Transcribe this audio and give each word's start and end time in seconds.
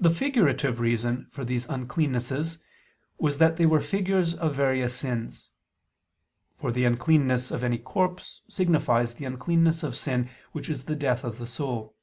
The 0.00 0.08
figurative 0.08 0.80
reason 0.80 1.26
for 1.30 1.44
these 1.44 1.66
uncleannesses 1.66 2.56
was 3.18 3.36
that 3.36 3.58
they 3.58 3.66
were 3.66 3.78
figures 3.82 4.32
of 4.32 4.54
various 4.56 4.96
sins. 4.96 5.50
For 6.56 6.72
the 6.72 6.86
uncleanness 6.86 7.50
of 7.50 7.62
any 7.62 7.76
corpse 7.76 8.40
signifies 8.48 9.16
the 9.16 9.26
uncleanness 9.26 9.82
of 9.82 9.98
sin, 9.98 10.30
which 10.52 10.70
is 10.70 10.86
the 10.86 10.96
death 10.96 11.24
of 11.24 11.36
the 11.36 11.46
soul. 11.46 11.94